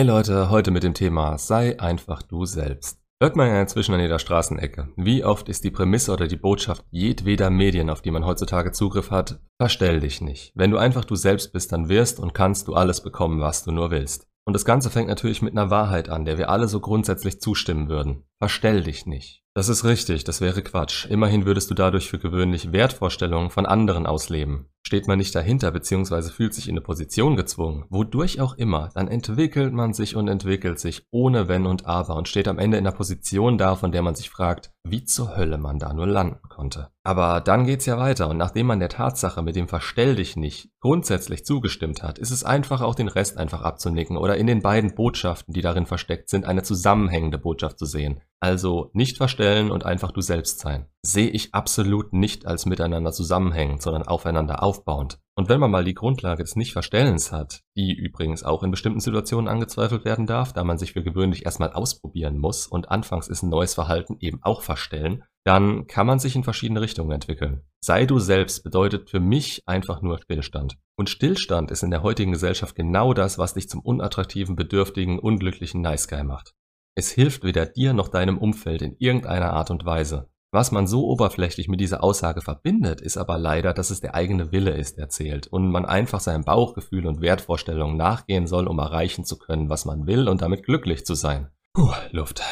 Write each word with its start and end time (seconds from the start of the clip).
Hey 0.00 0.06
Leute, 0.06 0.48
heute 0.48 0.70
mit 0.70 0.82
dem 0.82 0.94
Thema 0.94 1.36
Sei 1.36 1.78
einfach 1.78 2.22
du 2.22 2.46
selbst. 2.46 3.02
Hört 3.22 3.36
man 3.36 3.48
ja 3.48 3.60
inzwischen 3.60 3.92
an 3.92 4.00
jeder 4.00 4.18
Straßenecke. 4.18 4.88
Wie 4.96 5.24
oft 5.26 5.50
ist 5.50 5.62
die 5.62 5.70
Prämisse 5.70 6.14
oder 6.14 6.26
die 6.26 6.38
Botschaft 6.38 6.86
jedweder 6.90 7.50
Medien, 7.50 7.90
auf 7.90 8.00
die 8.00 8.10
man 8.10 8.24
heutzutage 8.24 8.72
Zugriff 8.72 9.10
hat, 9.10 9.40
verstell 9.60 10.00
dich 10.00 10.22
nicht. 10.22 10.52
Wenn 10.54 10.70
du 10.70 10.78
einfach 10.78 11.04
du 11.04 11.16
selbst 11.16 11.52
bist, 11.52 11.72
dann 11.72 11.90
wirst 11.90 12.18
und 12.18 12.32
kannst 12.32 12.66
du 12.66 12.72
alles 12.72 13.02
bekommen, 13.02 13.42
was 13.42 13.62
du 13.62 13.72
nur 13.72 13.90
willst. 13.90 14.26
Und 14.46 14.54
das 14.54 14.64
Ganze 14.64 14.88
fängt 14.88 15.08
natürlich 15.08 15.42
mit 15.42 15.52
einer 15.52 15.68
Wahrheit 15.68 16.08
an, 16.08 16.24
der 16.24 16.38
wir 16.38 16.48
alle 16.48 16.66
so 16.66 16.80
grundsätzlich 16.80 17.42
zustimmen 17.42 17.90
würden. 17.90 18.24
Verstell 18.38 18.82
dich 18.82 19.04
nicht. 19.04 19.44
Das 19.52 19.68
ist 19.68 19.84
richtig, 19.84 20.24
das 20.24 20.40
wäre 20.40 20.62
Quatsch. 20.62 21.04
Immerhin 21.10 21.44
würdest 21.44 21.70
du 21.70 21.74
dadurch 21.74 22.08
für 22.08 22.18
gewöhnlich 22.18 22.72
Wertvorstellungen 22.72 23.50
von 23.50 23.66
anderen 23.66 24.06
ausleben. 24.06 24.69
Steht 24.90 25.06
man 25.06 25.18
nicht 25.18 25.36
dahinter 25.36 25.70
bzw. 25.70 26.32
fühlt 26.32 26.52
sich 26.52 26.66
in 26.66 26.72
eine 26.72 26.80
Position 26.80 27.36
gezwungen, 27.36 27.84
wodurch 27.90 28.40
auch 28.40 28.54
immer, 28.54 28.90
dann 28.92 29.06
entwickelt 29.06 29.72
man 29.72 29.92
sich 29.92 30.16
und 30.16 30.26
entwickelt 30.26 30.80
sich 30.80 31.06
ohne 31.12 31.46
Wenn 31.46 31.66
und 31.66 31.86
Aber 31.86 32.16
und 32.16 32.26
steht 32.26 32.48
am 32.48 32.58
Ende 32.58 32.76
in 32.76 32.84
einer 32.84 32.96
Position 32.96 33.56
da, 33.56 33.76
von 33.76 33.92
der 33.92 34.02
man 34.02 34.16
sich 34.16 34.30
fragt, 34.30 34.72
wie 34.84 35.04
zur 35.04 35.36
Hölle 35.36 35.58
man 35.58 35.78
da 35.78 35.92
nur 35.92 36.06
landen 36.06 36.48
konnte. 36.48 36.88
Aber 37.02 37.40
dann 37.40 37.64
geht's 37.64 37.86
ja 37.86 37.98
weiter 37.98 38.28
und 38.28 38.36
nachdem 38.36 38.66
man 38.66 38.80
der 38.80 38.88
Tatsache 38.88 39.42
mit 39.42 39.56
dem 39.56 39.68
Verstell 39.68 40.16
dich 40.16 40.36
nicht 40.36 40.70
grundsätzlich 40.80 41.44
zugestimmt 41.44 42.02
hat, 42.02 42.18
ist 42.18 42.30
es 42.30 42.44
einfach 42.44 42.80
auch 42.80 42.94
den 42.94 43.08
Rest 43.08 43.38
einfach 43.38 43.62
abzunicken 43.62 44.16
oder 44.16 44.36
in 44.36 44.46
den 44.46 44.62
beiden 44.62 44.94
Botschaften, 44.94 45.52
die 45.52 45.62
darin 45.62 45.86
versteckt 45.86 46.30
sind, 46.30 46.46
eine 46.46 46.62
zusammenhängende 46.62 47.38
Botschaft 47.38 47.78
zu 47.78 47.86
sehen. 47.86 48.20
Also 48.40 48.90
nicht 48.94 49.18
verstellen 49.18 49.70
und 49.70 49.84
einfach 49.84 50.12
du 50.12 50.22
selbst 50.22 50.60
sein. 50.60 50.86
Sehe 51.02 51.28
ich 51.28 51.54
absolut 51.54 52.12
nicht 52.12 52.46
als 52.46 52.64
miteinander 52.64 53.12
zusammenhängend, 53.12 53.82
sondern 53.82 54.04
aufeinander 54.04 54.62
aufbauend. 54.62 55.18
Und 55.36 55.48
wenn 55.48 55.60
man 55.60 55.70
mal 55.70 55.84
die 55.84 55.94
Grundlage 55.94 56.42
des 56.42 56.56
Nichtverstellens 56.56 57.32
hat, 57.32 57.62
die 57.76 57.94
übrigens 57.94 58.42
auch 58.42 58.62
in 58.62 58.70
bestimmten 58.70 59.00
Situationen 59.00 59.48
angezweifelt 59.48 60.04
werden 60.04 60.26
darf, 60.26 60.52
da 60.52 60.64
man 60.64 60.76
sich 60.76 60.92
für 60.92 61.02
gewöhnlich 61.02 61.44
erstmal 61.46 61.72
ausprobieren 61.72 62.36
muss 62.38 62.66
und 62.66 62.90
anfangs 62.90 63.28
ist 63.28 63.42
ein 63.42 63.48
neues 63.48 63.74
Verhalten 63.74 64.16
eben 64.20 64.40
auch 64.42 64.62
verstellen, 64.62 65.22
dann 65.44 65.86
kann 65.86 66.06
man 66.06 66.18
sich 66.18 66.36
in 66.36 66.44
verschiedene 66.44 66.80
Richtungen 66.80 67.12
entwickeln. 67.12 67.62
Sei 67.82 68.04
du 68.04 68.18
selbst 68.18 68.62
bedeutet 68.62 69.08
für 69.08 69.20
mich 69.20 69.62
einfach 69.66 70.02
nur 70.02 70.18
Stillstand. 70.18 70.76
Und 70.96 71.08
Stillstand 71.08 71.70
ist 71.70 71.82
in 71.82 71.90
der 71.90 72.02
heutigen 72.02 72.32
Gesellschaft 72.32 72.74
genau 72.74 73.14
das, 73.14 73.38
was 73.38 73.54
dich 73.54 73.68
zum 73.68 73.80
unattraktiven, 73.80 74.56
bedürftigen, 74.56 75.18
unglücklichen 75.18 75.80
Nice 75.80 76.08
Guy 76.08 76.24
macht. 76.24 76.52
Es 76.94 77.10
hilft 77.10 77.44
weder 77.44 77.64
dir 77.64 77.94
noch 77.94 78.08
deinem 78.08 78.36
Umfeld 78.36 78.82
in 78.82 78.96
irgendeiner 78.98 79.54
Art 79.54 79.70
und 79.70 79.86
Weise. 79.86 80.28
Was 80.52 80.72
man 80.72 80.88
so 80.88 81.06
oberflächlich 81.06 81.68
mit 81.68 81.78
dieser 81.78 82.02
Aussage 82.02 82.40
verbindet, 82.40 83.00
ist 83.00 83.16
aber 83.16 83.38
leider, 83.38 83.72
dass 83.72 83.90
es 83.90 84.00
der 84.00 84.16
eigene 84.16 84.50
Wille 84.50 84.72
ist, 84.72 84.98
der 84.98 85.08
zählt 85.08 85.46
und 85.46 85.70
man 85.70 85.84
einfach 85.84 86.18
seinem 86.18 86.42
Bauchgefühl 86.42 87.06
und 87.06 87.20
Wertvorstellungen 87.20 87.96
nachgehen 87.96 88.48
soll, 88.48 88.66
um 88.66 88.80
erreichen 88.80 89.24
zu 89.24 89.38
können, 89.38 89.70
was 89.70 89.84
man 89.84 90.08
will 90.08 90.28
und 90.28 90.42
damit 90.42 90.64
glücklich 90.64 91.06
zu 91.06 91.14
sein. 91.14 91.50
Puh, 91.72 91.92
Luft. 92.10 92.42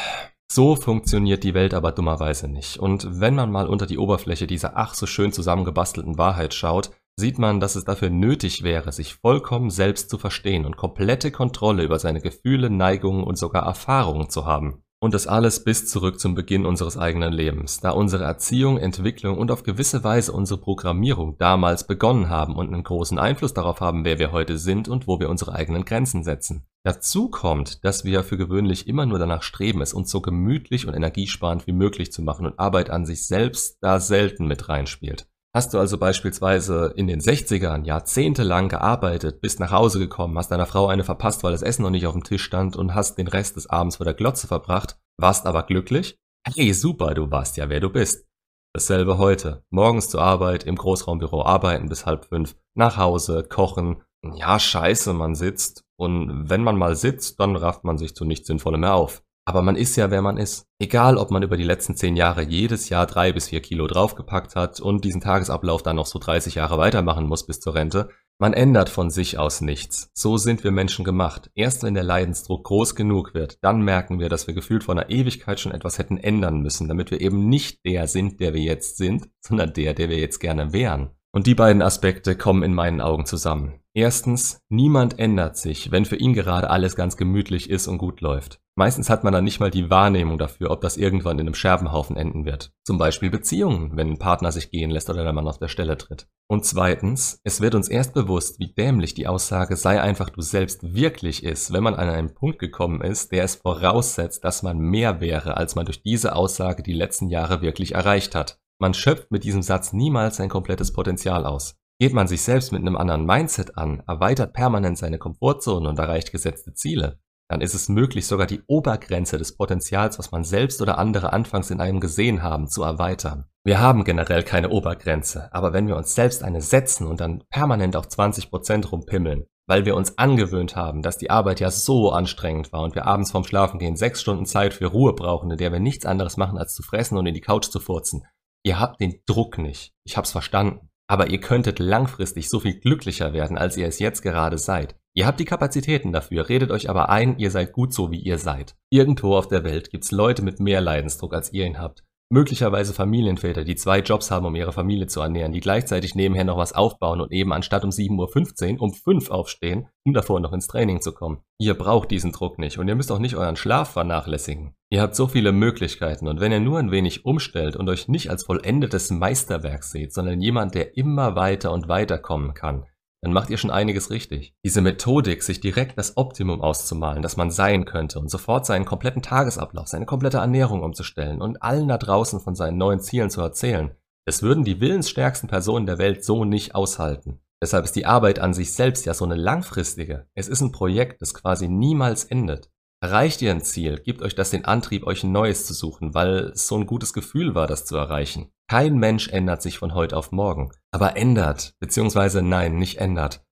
So 0.49 0.77
funktioniert 0.77 1.43
die 1.43 1.53
Welt 1.53 1.73
aber 1.73 1.91
dummerweise 1.91 2.47
nicht. 2.47 2.77
Und 2.77 3.19
wenn 3.19 3.35
man 3.35 3.51
mal 3.51 3.67
unter 3.67 3.85
die 3.85 3.97
Oberfläche 3.97 4.47
dieser 4.47 4.77
ach 4.77 4.93
so 4.93 5.05
schön 5.05 5.33
zusammengebastelten 5.33 6.17
Wahrheit 6.17 6.53
schaut, 6.53 6.91
sieht 7.17 7.37
man, 7.37 7.59
dass 7.59 7.75
es 7.75 7.83
dafür 7.83 8.09
nötig 8.09 8.63
wäre, 8.63 8.93
sich 8.93 9.15
vollkommen 9.15 9.69
selbst 9.69 10.09
zu 10.09 10.17
verstehen 10.17 10.65
und 10.65 10.77
komplette 10.77 11.31
Kontrolle 11.31 11.83
über 11.83 11.99
seine 11.99 12.21
Gefühle, 12.21 12.69
Neigungen 12.69 13.25
und 13.25 13.37
sogar 13.37 13.65
Erfahrungen 13.65 14.29
zu 14.29 14.45
haben. 14.45 14.83
Und 15.01 15.13
das 15.13 15.27
alles 15.27 15.63
bis 15.63 15.87
zurück 15.87 16.19
zum 16.19 16.35
Beginn 16.35 16.65
unseres 16.65 16.97
eigenen 16.97 17.31
Lebens, 17.31 17.79
da 17.79 17.91
unsere 17.91 18.25
Erziehung, 18.25 18.77
Entwicklung 18.77 19.37
und 19.37 19.49
auf 19.49 19.63
gewisse 19.63 20.03
Weise 20.03 20.33
unsere 20.33 20.59
Programmierung 20.59 21.37
damals 21.37 21.87
begonnen 21.87 22.27
haben 22.27 22.57
und 22.57 22.67
einen 22.67 22.83
großen 22.83 23.17
Einfluss 23.17 23.53
darauf 23.53 23.79
haben, 23.79 24.03
wer 24.03 24.19
wir 24.19 24.33
heute 24.33 24.57
sind 24.57 24.89
und 24.89 25.07
wo 25.07 25.21
wir 25.21 25.29
unsere 25.29 25.53
eigenen 25.53 25.85
Grenzen 25.85 26.23
setzen. 26.23 26.65
Dazu 26.83 27.29
kommt, 27.29 27.85
dass 27.85 28.03
wir 28.03 28.23
für 28.23 28.37
gewöhnlich 28.37 28.87
immer 28.87 29.05
nur 29.05 29.19
danach 29.19 29.43
streben, 29.43 29.81
es 29.81 29.93
uns 29.93 30.11
so 30.11 30.19
gemütlich 30.19 30.85
und 30.85 30.93
energiesparend 30.93 31.65
wie 31.65 31.71
möglich 31.71 32.11
zu 32.11 32.21
machen 32.21 32.45
und 32.45 32.59
Arbeit 32.59 32.89
an 32.89 33.05
sich 33.05 33.25
selbst 33.25 33.77
da 33.81 34.01
selten 34.01 34.47
mit 34.47 34.67
reinspielt. 34.67 35.29
Hast 35.59 35.73
du 35.73 35.77
also 35.77 35.97
beispielsweise 35.97 36.93
in 36.95 37.07
den 37.07 37.19
60ern 37.19 37.83
jahrzehntelang 37.83 38.69
gearbeitet, 38.69 39.41
bist 39.41 39.59
nach 39.59 39.73
Hause 39.73 39.99
gekommen, 39.99 40.37
hast 40.37 40.51
deiner 40.51 40.65
Frau 40.65 40.87
eine 40.87 41.03
verpasst, 41.03 41.43
weil 41.43 41.51
das 41.51 41.63
Essen 41.63 41.81
noch 41.81 41.89
nicht 41.89 42.07
auf 42.07 42.13
dem 42.13 42.23
Tisch 42.23 42.43
stand 42.45 42.77
und 42.77 42.95
hast 42.95 43.17
den 43.17 43.27
Rest 43.27 43.57
des 43.57 43.69
Abends 43.69 43.97
vor 43.97 44.05
der 44.05 44.13
Glotze 44.13 44.47
verbracht, 44.47 44.97
warst 45.17 45.45
aber 45.45 45.63
glücklich? 45.63 46.17
Hey, 46.47 46.73
super, 46.73 47.13
du 47.13 47.29
warst 47.29 47.57
ja 47.57 47.67
wer 47.67 47.81
du 47.81 47.89
bist. 47.89 48.25
Dasselbe 48.73 49.17
heute. 49.17 49.65
Morgens 49.69 50.07
zur 50.07 50.21
Arbeit, 50.21 50.63
im 50.63 50.77
Großraumbüro 50.77 51.43
arbeiten 51.43 51.89
bis 51.89 52.05
halb 52.05 52.23
fünf, 52.23 52.55
nach 52.73 52.95
Hause, 52.95 53.43
kochen. 53.43 54.01
Ja, 54.23 54.59
scheiße, 54.59 55.11
man 55.11 55.35
sitzt. 55.35 55.83
Und 55.97 56.49
wenn 56.49 56.63
man 56.63 56.77
mal 56.77 56.95
sitzt, 56.95 57.41
dann 57.41 57.57
rafft 57.57 57.83
man 57.83 57.97
sich 57.97 58.15
zu 58.15 58.23
nichts 58.23 58.47
Sinnvollem 58.47 58.79
mehr 58.79 58.95
auf. 58.95 59.23
Aber 59.49 59.63
man 59.63 59.75
ist 59.75 59.95
ja, 59.95 60.11
wer 60.11 60.21
man 60.21 60.37
ist. 60.37 60.67
Egal, 60.77 61.17
ob 61.17 61.31
man 61.31 61.41
über 61.41 61.57
die 61.57 61.63
letzten 61.63 61.95
zehn 61.95 62.15
Jahre 62.15 62.43
jedes 62.43 62.89
Jahr 62.89 63.07
drei 63.07 63.33
bis 63.33 63.47
vier 63.47 63.63
Kilo 63.63 63.87
draufgepackt 63.87 64.55
hat 64.55 64.79
und 64.79 65.03
diesen 65.03 65.21
Tagesablauf 65.21 65.81
dann 65.81 65.95
noch 65.95 66.05
so 66.05 66.19
30 66.19 66.53
Jahre 66.53 66.77
weitermachen 66.77 67.25
muss 67.25 67.47
bis 67.47 67.59
zur 67.59 67.73
Rente. 67.73 68.09
Man 68.37 68.53
ändert 68.53 68.89
von 68.89 69.09
sich 69.09 69.39
aus 69.39 69.61
nichts. 69.61 70.11
So 70.13 70.37
sind 70.37 70.63
wir 70.63 70.69
Menschen 70.69 71.03
gemacht. 71.03 71.49
Erst 71.55 71.81
wenn 71.81 71.95
der 71.95 72.03
Leidensdruck 72.03 72.63
groß 72.63 72.93
genug 72.93 73.33
wird, 73.33 73.57
dann 73.63 73.81
merken 73.81 74.19
wir, 74.19 74.29
dass 74.29 74.45
wir 74.45 74.53
gefühlt 74.53 74.83
vor 74.83 74.93
einer 74.93 75.09
Ewigkeit 75.09 75.59
schon 75.59 75.71
etwas 75.71 75.97
hätten 75.97 76.17
ändern 76.17 76.59
müssen, 76.59 76.87
damit 76.87 77.09
wir 77.09 77.19
eben 77.19 77.49
nicht 77.49 77.83
der 77.85 78.05
sind, 78.05 78.39
der 78.39 78.53
wir 78.53 78.61
jetzt 78.61 78.97
sind, 78.97 79.29
sondern 79.41 79.73
der, 79.73 79.95
der 79.95 80.09
wir 80.09 80.19
jetzt 80.19 80.37
gerne 80.37 80.73
wären. 80.73 81.09
Und 81.31 81.47
die 81.47 81.55
beiden 81.55 81.81
Aspekte 81.81 82.35
kommen 82.35 82.61
in 82.61 82.75
meinen 82.75 83.01
Augen 83.01 83.25
zusammen. 83.25 83.79
Erstens, 83.95 84.61
niemand 84.69 85.17
ändert 85.17 85.57
sich, 85.57 85.91
wenn 85.91 86.05
für 86.05 86.15
ihn 86.15 86.33
gerade 86.33 86.69
alles 86.69 86.95
ganz 86.95 87.17
gemütlich 87.17 87.69
ist 87.69 87.87
und 87.87 87.97
gut 87.97 88.21
läuft. 88.21 88.61
Meistens 88.79 89.09
hat 89.09 89.25
man 89.25 89.33
dann 89.33 89.43
nicht 89.43 89.59
mal 89.59 89.71
die 89.71 89.89
Wahrnehmung 89.89 90.37
dafür, 90.37 90.71
ob 90.71 90.79
das 90.79 90.95
irgendwann 90.95 91.37
in 91.37 91.47
einem 91.47 91.53
Scherbenhaufen 91.53 92.15
enden 92.15 92.45
wird. 92.45 92.71
Zum 92.85 92.97
Beispiel 92.97 93.29
Beziehungen, 93.29 93.97
wenn 93.97 94.11
ein 94.11 94.19
Partner 94.19 94.53
sich 94.53 94.71
gehen 94.71 94.89
lässt 94.89 95.09
oder 95.09 95.23
der 95.23 95.33
Mann 95.33 95.49
auf 95.49 95.57
der 95.57 95.67
Stelle 95.67 95.97
tritt. 95.97 96.29
Und 96.47 96.63
zweitens, 96.63 97.41
es 97.43 97.59
wird 97.59 97.75
uns 97.75 97.89
erst 97.89 98.13
bewusst, 98.13 98.57
wie 98.57 98.71
dämlich 98.71 99.13
die 99.13 99.27
Aussage 99.27 99.75
sei 99.75 100.01
einfach 100.01 100.29
du 100.29 100.39
selbst 100.39 100.95
wirklich 100.95 101.43
ist, 101.43 101.73
wenn 101.73 101.83
man 101.83 101.95
an 101.95 102.07
einen 102.07 102.33
Punkt 102.33 102.57
gekommen 102.57 103.01
ist, 103.01 103.33
der 103.33 103.43
es 103.43 103.55
voraussetzt, 103.55 104.45
dass 104.45 104.63
man 104.63 104.79
mehr 104.79 105.19
wäre, 105.19 105.57
als 105.57 105.75
man 105.75 105.83
durch 105.83 106.01
diese 106.01 106.33
Aussage 106.33 106.81
die 106.81 106.93
letzten 106.93 107.27
Jahre 107.27 107.61
wirklich 107.61 107.95
erreicht 107.95 108.33
hat. 108.33 108.61
Man 108.79 108.93
schöpft 108.93 109.29
mit 109.29 109.43
diesem 109.43 109.61
Satz 109.61 109.91
niemals 109.91 110.37
sein 110.37 110.47
komplettes 110.47 110.93
Potenzial 110.93 111.45
aus. 111.45 111.75
Geht 111.99 112.13
man 112.13 112.29
sich 112.29 112.43
selbst 112.43 112.71
mit 112.71 112.79
einem 112.79 112.95
anderen 112.95 113.25
Mindset 113.25 113.77
an, 113.77 114.03
erweitert 114.07 114.53
permanent 114.53 114.97
seine 114.97 115.17
Komfortzone 115.17 115.89
und 115.89 115.99
erreicht 115.99 116.31
gesetzte 116.31 116.73
Ziele, 116.73 117.19
dann 117.49 117.61
ist 117.61 117.73
es 117.73 117.89
möglich, 117.89 118.27
sogar 118.27 118.45
die 118.45 118.61
Obergrenze 118.67 119.39
des 119.39 119.57
Potenzials, 119.57 120.19
was 120.19 120.31
man 120.31 120.43
selbst 120.43 120.81
oder 120.81 120.99
andere 120.99 121.33
anfangs 121.33 121.71
in 121.71 121.81
einem 121.81 121.99
gesehen 121.99 122.43
haben, 122.43 122.67
zu 122.67 122.83
erweitern. 122.83 123.45
Wir 123.65 123.79
haben 123.81 124.03
generell 124.03 124.43
keine 124.43 124.69
Obergrenze, 124.69 125.51
aber 125.51 125.73
wenn 125.73 125.87
wir 125.87 125.97
uns 125.97 126.13
selbst 126.13 126.43
eine 126.43 126.61
setzen 126.61 127.07
und 127.07 127.19
dann 127.19 127.43
permanent 127.49 127.95
auf 127.95 128.07
20% 128.07 128.87
rumpimmeln, 128.87 129.45
weil 129.67 129.85
wir 129.85 129.95
uns 129.95 130.17
angewöhnt 130.17 130.75
haben, 130.75 131.01
dass 131.01 131.17
die 131.17 131.31
Arbeit 131.31 131.59
ja 131.59 131.71
so 131.71 132.11
anstrengend 132.11 132.71
war 132.71 132.83
und 132.83 132.93
wir 132.93 133.05
abends 133.05 133.31
vorm 133.31 133.43
Schlafengehen 133.43 133.95
sechs 133.95 134.21
Stunden 134.21 134.45
Zeit 134.45 134.73
für 134.75 134.85
Ruhe 134.85 135.13
brauchen, 135.13 135.49
in 135.51 135.57
der 135.57 135.71
wir 135.71 135.79
nichts 135.79 136.05
anderes 136.05 136.37
machen, 136.37 136.57
als 136.57 136.75
zu 136.75 136.83
fressen 136.83 137.17
und 137.17 137.25
in 137.25 137.33
die 137.33 137.41
Couch 137.41 137.65
zu 137.65 137.79
furzen. 137.79 138.23
Ihr 138.63 138.79
habt 138.79 139.01
den 139.01 139.21
Druck 139.25 139.57
nicht. 139.57 139.93
Ich 140.03 140.17
hab's 140.17 140.31
verstanden. 140.31 140.89
Aber 141.07 141.27
ihr 141.27 141.39
könntet 141.39 141.79
langfristig 141.79 142.49
so 142.49 142.59
viel 142.59 142.79
glücklicher 142.79 143.33
werden, 143.33 143.57
als 143.57 143.77
ihr 143.77 143.87
es 143.87 143.97
jetzt 143.97 144.21
gerade 144.21 144.59
seid. 144.59 144.95
Ihr 145.19 145.27
habt 145.27 145.41
die 145.41 145.45
Kapazitäten 145.45 146.13
dafür, 146.13 146.47
redet 146.47 146.71
euch 146.71 146.89
aber 146.89 147.09
ein, 147.09 147.37
ihr 147.39 147.51
seid 147.51 147.73
gut 147.73 147.93
so, 147.93 148.09
wie 148.09 148.21
ihr 148.21 148.37
seid. 148.37 148.77
Irgendwo 148.89 149.35
auf 149.35 149.49
der 149.49 149.65
Welt 149.65 149.91
gibt's 149.91 150.11
Leute 150.11 150.41
mit 150.41 150.61
mehr 150.61 150.79
Leidensdruck, 150.79 151.33
als 151.33 151.51
ihr 151.51 151.65
ihn 151.65 151.77
habt. 151.77 152.05
Möglicherweise 152.29 152.93
Familienväter, 152.93 153.65
die 153.65 153.75
zwei 153.75 153.99
Jobs 153.99 154.31
haben, 154.31 154.45
um 154.45 154.55
ihre 154.55 154.71
Familie 154.71 155.07
zu 155.07 155.19
ernähren, 155.19 155.51
die 155.51 155.59
gleichzeitig 155.59 156.15
nebenher 156.15 156.45
noch 156.45 156.55
was 156.55 156.71
aufbauen 156.71 157.19
und 157.19 157.33
eben 157.33 157.51
anstatt 157.51 157.83
um 157.83 157.89
7.15 157.89 158.75
Uhr 158.75 158.81
um 158.81 158.93
5 158.93 159.29
aufstehen, 159.29 159.89
um 160.05 160.13
davor 160.13 160.39
noch 160.39 160.53
ins 160.53 160.67
Training 160.67 161.01
zu 161.01 161.11
kommen. 161.11 161.41
Ihr 161.57 161.73
braucht 161.73 162.11
diesen 162.11 162.31
Druck 162.31 162.57
nicht 162.57 162.77
und 162.77 162.87
ihr 162.87 162.95
müsst 162.95 163.11
auch 163.11 163.19
nicht 163.19 163.35
euren 163.35 163.57
Schlaf 163.57 163.89
vernachlässigen. 163.89 164.73
Ihr 164.89 165.01
habt 165.01 165.17
so 165.17 165.27
viele 165.27 165.51
Möglichkeiten 165.51 166.29
und 166.29 166.39
wenn 166.39 166.53
ihr 166.53 166.61
nur 166.61 166.79
ein 166.79 166.91
wenig 166.91 167.25
umstellt 167.25 167.75
und 167.75 167.89
euch 167.89 168.07
nicht 168.07 168.29
als 168.29 168.45
vollendetes 168.45 169.09
Meisterwerk 169.09 169.83
seht, 169.83 170.13
sondern 170.13 170.39
jemand, 170.39 170.75
der 170.75 170.95
immer 170.95 171.35
weiter 171.35 171.73
und 171.73 171.89
weiter 171.89 172.19
kommen 172.19 172.53
kann, 172.53 172.85
dann 173.21 173.33
macht 173.33 173.49
ihr 173.49 173.57
schon 173.57 173.71
einiges 173.71 174.09
richtig. 174.09 174.53
Diese 174.63 174.81
Methodik, 174.81 175.43
sich 175.43 175.59
direkt 175.59 175.97
das 175.97 176.15
Optimum 176.17 176.61
auszumalen, 176.61 177.21
das 177.21 177.37
man 177.37 177.51
sein 177.51 177.85
könnte 177.85 178.19
und 178.19 178.29
sofort 178.29 178.65
seinen 178.65 178.85
kompletten 178.85 179.21
Tagesablauf, 179.21 179.87
seine 179.87 180.05
komplette 180.05 180.37
Ernährung 180.37 180.83
umzustellen 180.83 181.41
und 181.41 181.61
allen 181.61 181.87
da 181.87 181.97
draußen 181.97 182.39
von 182.39 182.55
seinen 182.55 182.77
neuen 182.77 183.01
Zielen 183.01 183.29
zu 183.29 183.41
erzählen, 183.41 183.91
das 184.25 184.41
würden 184.41 184.63
die 184.63 184.79
willensstärksten 184.79 185.49
Personen 185.49 185.85
der 185.85 185.97
Welt 185.97 186.23
so 186.23 186.45
nicht 186.45 186.75
aushalten. 186.75 187.41
Deshalb 187.61 187.83
ist 187.83 187.95
die 187.95 188.05
Arbeit 188.05 188.39
an 188.39 188.53
sich 188.53 188.71
selbst 188.73 189.05
ja 189.05 189.13
so 189.13 189.25
eine 189.25 189.35
langfristige. 189.35 190.27
Es 190.33 190.47
ist 190.47 190.61
ein 190.61 190.71
Projekt, 190.71 191.21
das 191.21 191.33
quasi 191.33 191.67
niemals 191.67 192.23
endet. 192.23 192.71
Erreicht 193.01 193.41
ihr 193.41 193.51
ein 193.51 193.61
Ziel, 193.61 193.99
gibt 193.99 194.21
euch 194.21 194.35
das 194.35 194.49
den 194.49 194.65
Antrieb, 194.65 195.05
euch 195.07 195.23
ein 195.23 195.31
neues 195.31 195.65
zu 195.65 195.73
suchen, 195.73 196.13
weil 196.13 196.51
es 196.53 196.67
so 196.67 196.77
ein 196.77 196.85
gutes 196.85 197.13
Gefühl 197.13 197.55
war, 197.55 197.67
das 197.67 197.85
zu 197.85 197.97
erreichen. 197.97 198.51
Kein 198.69 198.99
Mensch 198.99 199.29
ändert 199.29 199.63
sich 199.63 199.79
von 199.79 199.95
heute 199.95 200.15
auf 200.15 200.31
morgen. 200.31 200.71
Aber 200.91 201.17
ändert, 201.17 201.73
beziehungsweise 201.79 202.43
nein, 202.43 202.77
nicht 202.77 202.97
ändert. 202.99 203.43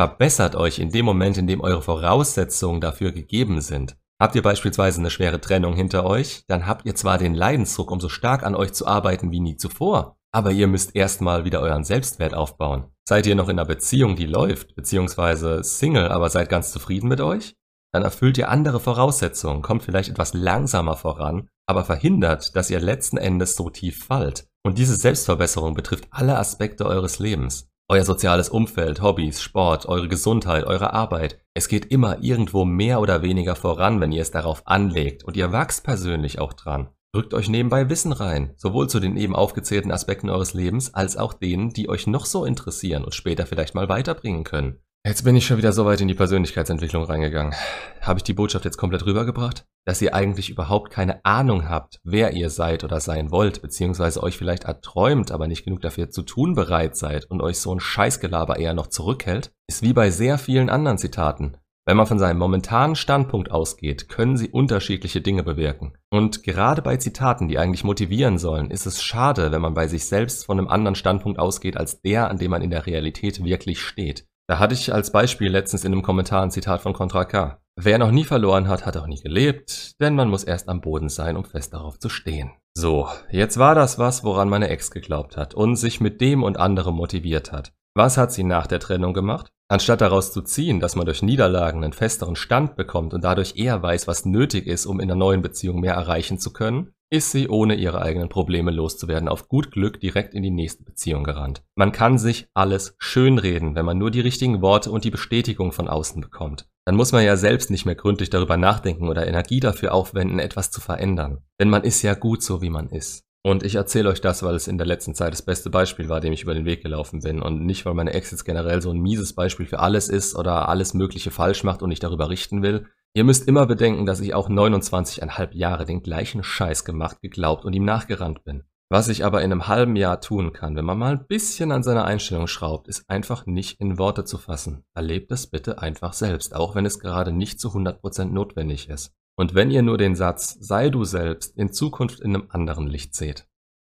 Verbessert 0.00 0.56
euch 0.56 0.78
in 0.78 0.90
dem 0.90 1.04
Moment, 1.04 1.36
in 1.36 1.46
dem 1.46 1.60
eure 1.60 1.82
Voraussetzungen 1.82 2.80
dafür 2.80 3.12
gegeben 3.12 3.60
sind. 3.60 3.98
Habt 4.18 4.34
ihr 4.34 4.40
beispielsweise 4.40 5.00
eine 5.00 5.10
schwere 5.10 5.42
Trennung 5.42 5.74
hinter 5.74 6.06
euch, 6.06 6.44
dann 6.46 6.66
habt 6.66 6.86
ihr 6.86 6.94
zwar 6.94 7.18
den 7.18 7.34
Leidensdruck, 7.34 7.90
um 7.90 8.00
so 8.00 8.08
stark 8.08 8.44
an 8.44 8.54
euch 8.54 8.72
zu 8.72 8.86
arbeiten 8.86 9.30
wie 9.30 9.40
nie 9.40 9.56
zuvor, 9.56 10.16
aber 10.32 10.52
ihr 10.52 10.68
müsst 10.68 10.96
erstmal 10.96 11.44
wieder 11.44 11.60
euren 11.60 11.84
Selbstwert 11.84 12.32
aufbauen. 12.32 12.86
Seid 13.06 13.26
ihr 13.26 13.34
noch 13.34 13.50
in 13.50 13.58
einer 13.58 13.66
Beziehung, 13.66 14.16
die 14.16 14.26
läuft, 14.26 14.74
beziehungsweise 14.74 15.62
Single, 15.64 16.08
aber 16.08 16.30
seid 16.30 16.48
ganz 16.48 16.72
zufrieden 16.72 17.08
mit 17.08 17.20
euch? 17.20 17.56
Dann 17.92 18.04
erfüllt 18.04 18.38
ihr 18.38 18.48
andere 18.48 18.80
Voraussetzungen, 18.80 19.60
kommt 19.60 19.82
vielleicht 19.82 20.08
etwas 20.08 20.32
langsamer 20.32 20.96
voran, 20.96 21.48
aber 21.66 21.84
verhindert, 21.84 22.56
dass 22.56 22.70
ihr 22.70 22.80
letzten 22.80 23.18
Endes 23.18 23.54
so 23.54 23.68
tief 23.68 24.04
fallt. 24.04 24.46
Und 24.64 24.78
diese 24.78 24.96
Selbstverbesserung 24.96 25.74
betrifft 25.74 26.06
alle 26.10 26.38
Aspekte 26.38 26.86
eures 26.86 27.18
Lebens. 27.18 27.68
Euer 27.88 28.04
soziales 28.04 28.48
Umfeld, 28.48 29.02
Hobbys, 29.02 29.42
Sport, 29.42 29.86
eure 29.86 30.08
Gesundheit, 30.08 30.64
eure 30.64 30.92
Arbeit. 30.92 31.38
Es 31.52 31.68
geht 31.68 31.86
immer 31.86 32.22
irgendwo 32.22 32.64
mehr 32.64 33.00
oder 33.00 33.22
weniger 33.22 33.56
voran, 33.56 34.00
wenn 34.00 34.12
ihr 34.12 34.22
es 34.22 34.30
darauf 34.30 34.66
anlegt 34.66 35.24
und 35.24 35.36
ihr 35.36 35.52
wachst 35.52 35.84
persönlich 35.84 36.38
auch 36.38 36.52
dran. 36.52 36.88
Drückt 37.14 37.34
euch 37.34 37.50
nebenbei 37.50 37.90
Wissen 37.90 38.12
rein, 38.12 38.54
sowohl 38.56 38.88
zu 38.88 38.98
den 38.98 39.18
eben 39.18 39.36
aufgezählten 39.36 39.92
Aspekten 39.92 40.30
eures 40.30 40.54
Lebens 40.54 40.94
als 40.94 41.18
auch 41.18 41.34
denen, 41.34 41.74
die 41.74 41.90
euch 41.90 42.06
noch 42.06 42.24
so 42.24 42.46
interessieren 42.46 43.04
und 43.04 43.14
später 43.14 43.44
vielleicht 43.44 43.74
mal 43.74 43.88
weiterbringen 43.90 44.44
können. 44.44 44.78
Jetzt 45.04 45.24
bin 45.24 45.36
ich 45.36 45.44
schon 45.44 45.58
wieder 45.58 45.72
so 45.72 45.84
weit 45.84 46.00
in 46.00 46.08
die 46.08 46.14
Persönlichkeitsentwicklung 46.14 47.04
reingegangen. 47.04 47.54
Habe 48.00 48.20
ich 48.20 48.24
die 48.24 48.32
Botschaft 48.32 48.64
jetzt 48.64 48.78
komplett 48.78 49.04
rübergebracht? 49.04 49.66
Dass 49.84 50.00
ihr 50.00 50.14
eigentlich 50.14 50.48
überhaupt 50.50 50.90
keine 50.90 51.24
Ahnung 51.24 51.68
habt, 51.68 52.00
wer 52.04 52.32
ihr 52.32 52.50
seid 52.50 52.84
oder 52.84 53.00
sein 53.00 53.32
wollt, 53.32 53.62
beziehungsweise 53.62 54.22
euch 54.22 54.38
vielleicht 54.38 54.64
erträumt, 54.64 55.32
aber 55.32 55.48
nicht 55.48 55.64
genug 55.64 55.80
dafür 55.80 56.10
zu 56.10 56.22
tun 56.22 56.54
bereit 56.54 56.96
seid 56.96 57.24
und 57.24 57.40
euch 57.40 57.58
so 57.58 57.74
ein 57.74 57.80
Scheißgelaber 57.80 58.58
eher 58.58 58.74
noch 58.74 58.86
zurückhält, 58.86 59.52
ist 59.68 59.82
wie 59.82 59.92
bei 59.92 60.10
sehr 60.10 60.38
vielen 60.38 60.70
anderen 60.70 60.98
Zitaten. 60.98 61.56
Wenn 61.84 61.96
man 61.96 62.06
von 62.06 62.20
seinem 62.20 62.38
momentanen 62.38 62.94
Standpunkt 62.94 63.50
ausgeht, 63.50 64.08
können 64.08 64.36
sie 64.36 64.50
unterschiedliche 64.50 65.20
Dinge 65.20 65.42
bewirken. 65.42 65.94
Und 66.10 66.44
gerade 66.44 66.80
bei 66.80 66.96
Zitaten, 66.96 67.48
die 67.48 67.58
eigentlich 67.58 67.82
motivieren 67.82 68.38
sollen, 68.38 68.70
ist 68.70 68.86
es 68.86 69.02
schade, 69.02 69.50
wenn 69.50 69.62
man 69.62 69.74
bei 69.74 69.88
sich 69.88 70.06
selbst 70.06 70.46
von 70.46 70.58
einem 70.58 70.68
anderen 70.68 70.94
Standpunkt 70.94 71.40
ausgeht 71.40 71.76
als 71.76 72.00
der, 72.00 72.30
an 72.30 72.38
dem 72.38 72.52
man 72.52 72.62
in 72.62 72.70
der 72.70 72.86
Realität 72.86 73.42
wirklich 73.42 73.80
steht. 73.80 74.26
Da 74.46 74.60
hatte 74.60 74.74
ich 74.74 74.94
als 74.94 75.10
Beispiel 75.10 75.50
letztens 75.50 75.84
in 75.84 75.92
einem 75.92 76.02
Kommentar 76.02 76.42
ein 76.44 76.52
Zitat 76.52 76.82
von 76.82 76.92
Contra 76.92 77.24
K. 77.24 77.61
Wer 77.76 77.98
noch 77.98 78.10
nie 78.10 78.24
verloren 78.24 78.68
hat, 78.68 78.84
hat 78.84 78.98
auch 78.98 79.06
nie 79.06 79.20
gelebt, 79.20 79.98
denn 80.00 80.14
man 80.14 80.28
muss 80.28 80.44
erst 80.44 80.68
am 80.68 80.82
Boden 80.82 81.08
sein, 81.08 81.36
um 81.36 81.44
fest 81.44 81.72
darauf 81.72 81.98
zu 81.98 82.10
stehen. 82.10 82.52
So, 82.74 83.08
jetzt 83.30 83.58
war 83.58 83.74
das 83.74 83.98
was, 83.98 84.24
woran 84.24 84.50
meine 84.50 84.68
Ex 84.68 84.90
geglaubt 84.90 85.38
hat 85.38 85.54
und 85.54 85.76
sich 85.76 86.00
mit 86.00 86.20
dem 86.20 86.42
und 86.42 86.58
anderem 86.58 86.94
motiviert 86.94 87.50
hat. 87.50 87.72
Was 87.94 88.18
hat 88.18 88.32
sie 88.32 88.44
nach 88.44 88.66
der 88.66 88.80
Trennung 88.80 89.14
gemacht? 89.14 89.50
Anstatt 89.68 90.02
daraus 90.02 90.32
zu 90.32 90.42
ziehen, 90.42 90.80
dass 90.80 90.96
man 90.96 91.06
durch 91.06 91.22
Niederlagen 91.22 91.82
einen 91.82 91.94
festeren 91.94 92.36
Stand 92.36 92.76
bekommt 92.76 93.14
und 93.14 93.24
dadurch 93.24 93.56
eher 93.56 93.82
weiß, 93.82 94.06
was 94.06 94.26
nötig 94.26 94.66
ist, 94.66 94.84
um 94.84 95.00
in 95.00 95.10
einer 95.10 95.18
neuen 95.18 95.40
Beziehung 95.40 95.80
mehr 95.80 95.94
erreichen 95.94 96.38
zu 96.38 96.52
können, 96.52 96.92
ist 97.12 97.30
sie, 97.30 97.48
ohne 97.48 97.74
ihre 97.74 98.00
eigenen 98.00 98.30
Probleme 98.30 98.70
loszuwerden, 98.70 99.28
auf 99.28 99.46
gut 99.46 99.70
Glück 99.70 100.00
direkt 100.00 100.32
in 100.32 100.42
die 100.42 100.50
nächste 100.50 100.82
Beziehung 100.82 101.24
gerannt. 101.24 101.62
Man 101.74 101.92
kann 101.92 102.16
sich 102.16 102.48
alles 102.54 102.94
schönreden, 102.98 103.74
wenn 103.74 103.84
man 103.84 103.98
nur 103.98 104.10
die 104.10 104.20
richtigen 104.20 104.62
Worte 104.62 104.90
und 104.90 105.04
die 105.04 105.10
Bestätigung 105.10 105.72
von 105.72 105.88
außen 105.88 106.22
bekommt. 106.22 106.70
Dann 106.86 106.96
muss 106.96 107.12
man 107.12 107.22
ja 107.22 107.36
selbst 107.36 107.70
nicht 107.70 107.84
mehr 107.84 107.96
gründlich 107.96 108.30
darüber 108.30 108.56
nachdenken 108.56 109.08
oder 109.08 109.26
Energie 109.26 109.60
dafür 109.60 109.92
aufwenden, 109.92 110.38
etwas 110.38 110.70
zu 110.70 110.80
verändern. 110.80 111.42
Denn 111.60 111.68
man 111.68 111.84
ist 111.84 112.00
ja 112.00 112.14
gut 112.14 112.42
so, 112.42 112.62
wie 112.62 112.70
man 112.70 112.88
ist. 112.88 113.24
Und 113.44 113.62
ich 113.62 113.74
erzähle 113.74 114.08
euch 114.08 114.20
das, 114.20 114.42
weil 114.42 114.54
es 114.54 114.66
in 114.66 114.78
der 114.78 114.86
letzten 114.86 115.14
Zeit 115.14 115.32
das 115.32 115.42
beste 115.42 115.68
Beispiel 115.68 116.08
war, 116.08 116.20
dem 116.20 116.32
ich 116.32 116.44
über 116.44 116.54
den 116.54 116.64
Weg 116.64 116.82
gelaufen 116.82 117.20
bin. 117.20 117.42
Und 117.42 117.66
nicht, 117.66 117.84
weil 117.84 117.94
meine 117.94 118.14
Ex 118.14 118.30
jetzt 118.30 118.44
generell 118.44 118.80
so 118.80 118.90
ein 118.90 119.00
mieses 119.00 119.34
Beispiel 119.34 119.66
für 119.66 119.80
alles 119.80 120.08
ist 120.08 120.34
oder 120.34 120.68
alles 120.68 120.94
Mögliche 120.94 121.30
falsch 121.30 121.62
macht 121.62 121.82
und 121.82 121.90
ich 121.90 122.00
darüber 122.00 122.30
richten 122.30 122.62
will, 122.62 122.86
Ihr 123.14 123.24
müsst 123.24 123.46
immer 123.46 123.66
bedenken, 123.66 124.06
dass 124.06 124.20
ich 124.20 124.32
auch 124.32 124.48
29,5 124.48 125.54
Jahre 125.54 125.84
den 125.84 126.02
gleichen 126.02 126.42
Scheiß 126.42 126.84
gemacht, 126.84 127.20
geglaubt 127.20 127.64
und 127.64 127.74
ihm 127.74 127.84
nachgerannt 127.84 128.42
bin. 128.44 128.64
Was 128.88 129.08
ich 129.08 129.24
aber 129.24 129.42
in 129.42 129.52
einem 129.52 129.68
halben 129.68 129.96
Jahr 129.96 130.20
tun 130.20 130.52
kann, 130.52 130.76
wenn 130.76 130.84
man 130.84 130.98
mal 130.98 131.12
ein 131.12 131.26
bisschen 131.26 131.72
an 131.72 131.82
seiner 131.82 132.04
Einstellung 132.04 132.46
schraubt, 132.46 132.88
ist 132.88 133.08
einfach 133.08 133.46
nicht 133.46 133.80
in 133.80 133.98
Worte 133.98 134.24
zu 134.24 134.38
fassen. 134.38 134.84
Erlebt 134.94 135.30
es 135.32 135.46
bitte 135.46 135.80
einfach 135.80 136.12
selbst, 136.12 136.54
auch 136.54 136.74
wenn 136.74 136.86
es 136.86 137.00
gerade 137.00 137.32
nicht 137.32 137.60
zu 137.60 137.68
100% 137.68 138.26
notwendig 138.26 138.88
ist. 138.88 139.12
Und 139.36 139.54
wenn 139.54 139.70
ihr 139.70 139.82
nur 139.82 139.98
den 139.98 140.14
Satz 140.14 140.56
sei 140.60 140.90
du 140.90 141.04
selbst 141.04 141.56
in 141.56 141.72
Zukunft 141.72 142.20
in 142.20 142.34
einem 142.34 142.48
anderen 142.50 142.86
Licht 142.86 143.14
seht. 143.14 143.46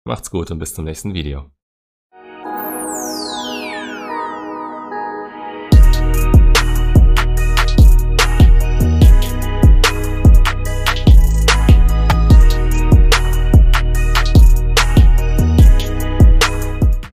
Macht's 0.05 0.31
gut 0.31 0.51
und 0.51 0.59
bis 0.59 0.73
zum 0.73 0.85
nächsten 0.85 1.13
Video. 1.13 1.54